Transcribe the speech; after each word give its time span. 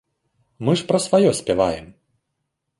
Мы 0.67 0.75
ж 0.81 0.87
пра 0.89 0.99
сваё 1.05 1.31
спяваем. 1.43 1.87